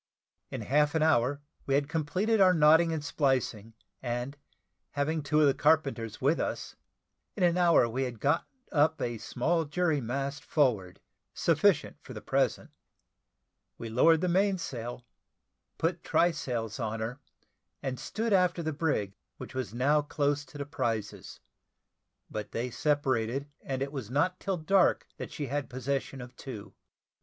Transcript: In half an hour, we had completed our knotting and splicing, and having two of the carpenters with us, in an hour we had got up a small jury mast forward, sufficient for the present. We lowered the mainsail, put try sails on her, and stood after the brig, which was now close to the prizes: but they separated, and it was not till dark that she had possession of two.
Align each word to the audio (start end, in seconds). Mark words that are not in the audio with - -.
In 0.49 0.61
half 0.61 0.95
an 0.95 1.03
hour, 1.03 1.41
we 1.67 1.75
had 1.75 1.87
completed 1.87 2.41
our 2.41 2.55
knotting 2.55 2.91
and 2.91 3.05
splicing, 3.05 3.75
and 4.01 4.35
having 4.93 5.21
two 5.21 5.41
of 5.41 5.45
the 5.45 5.53
carpenters 5.53 6.19
with 6.19 6.39
us, 6.39 6.75
in 7.35 7.43
an 7.43 7.55
hour 7.55 7.87
we 7.87 8.01
had 8.01 8.19
got 8.19 8.47
up 8.71 8.99
a 8.99 9.19
small 9.19 9.63
jury 9.63 10.01
mast 10.01 10.43
forward, 10.43 10.99
sufficient 11.35 11.97
for 12.01 12.13
the 12.15 12.19
present. 12.21 12.71
We 13.77 13.89
lowered 13.89 14.21
the 14.21 14.27
mainsail, 14.27 15.05
put 15.77 16.03
try 16.03 16.31
sails 16.31 16.79
on 16.79 16.99
her, 16.99 17.19
and 17.83 17.99
stood 17.99 18.33
after 18.33 18.63
the 18.63 18.73
brig, 18.73 19.13
which 19.37 19.53
was 19.53 19.71
now 19.71 20.01
close 20.01 20.43
to 20.45 20.57
the 20.57 20.65
prizes: 20.65 21.41
but 22.27 22.53
they 22.53 22.71
separated, 22.71 23.47
and 23.61 23.83
it 23.83 23.91
was 23.91 24.09
not 24.09 24.39
till 24.39 24.57
dark 24.57 25.05
that 25.17 25.31
she 25.31 25.45
had 25.45 25.69
possession 25.69 26.21
of 26.21 26.35
two. 26.35 26.73